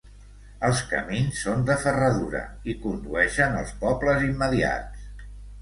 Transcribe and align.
Els 0.69 0.79
camins 0.93 1.41
són 1.47 1.61
de 1.67 1.75
ferradura 1.83 2.41
i 2.73 2.77
condueixen 2.87 3.61
als 3.61 3.77
pobles 3.85 4.29
immediats. 4.33 5.09